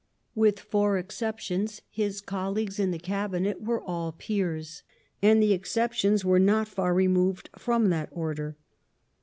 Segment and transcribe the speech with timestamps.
[0.33, 4.81] With four exceptions his colleagues in the Cabinet were all Peers,
[5.21, 8.57] and the exceptions were not far removed from that order.